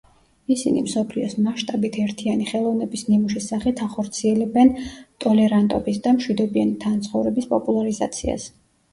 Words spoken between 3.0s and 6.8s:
ნიმუშის სახით ახორციელებენ ტოლერანტობის და მშვიდობიანი